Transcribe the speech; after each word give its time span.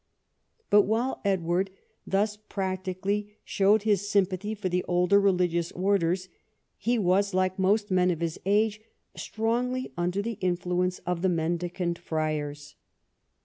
But 0.71 0.81
while 0.87 1.21
Edward 1.23 1.69
thus 2.07 2.35
practically 2.35 3.37
showed 3.43 3.83
his 3.83 4.09
sympathy 4.09 4.55
for 4.55 4.67
the 4.67 4.83
older 4.87 5.21
religious 5.21 5.71
orders, 5.73 6.27
he 6.79 6.97
was, 6.97 7.35
like 7.35 7.59
most 7.59 7.91
men 7.91 8.09
of 8.09 8.19
his 8.19 8.39
age, 8.43 8.81
strongly 9.15 9.93
under 9.95 10.23
the 10.23 10.39
influence 10.41 10.97
of 11.05 11.21
the 11.21 11.29
mendicant 11.29 11.99
friars. 11.99 12.73